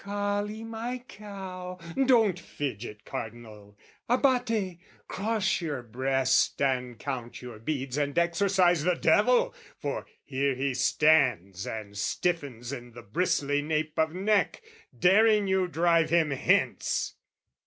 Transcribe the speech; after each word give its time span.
Colly 0.03 0.63
my 0.63 1.03
cow! 1.07 1.77
Don't 2.07 2.39
fidget, 2.39 3.05
Cardinal! 3.05 3.77
Abate, 4.09 4.79
cross 5.07 5.61
your 5.61 5.83
breast 5.83 6.59
and 6.59 6.97
count 6.97 7.43
your 7.43 7.59
beads 7.59 7.99
And 7.99 8.17
exorcise 8.17 8.83
the 8.83 8.95
devil, 8.95 9.53
for 9.77 10.07
here 10.23 10.55
he 10.55 10.73
stands 10.73 11.67
And 11.67 11.95
stiffens 11.95 12.73
in 12.73 12.93
the 12.93 13.03
bristly 13.03 13.61
nape 13.61 13.99
of 13.99 14.11
neck, 14.11 14.63
Daring 14.97 15.45
you 15.47 15.67
drive 15.67 16.09
him 16.09 16.31
hence! 16.31 17.13